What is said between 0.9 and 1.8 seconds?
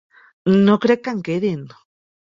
que en quedin.